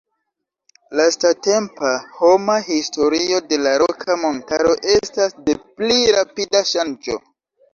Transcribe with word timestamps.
Lastatempa 0.99 1.91
homa 2.21 2.55
historio 2.71 3.43
de 3.51 3.61
la 3.67 3.75
Roka 3.83 4.17
Montaro 4.25 4.75
estas 4.97 5.39
de 5.51 5.59
pli 5.69 6.01
rapida 6.19 6.65
ŝanĝo. 6.73 7.21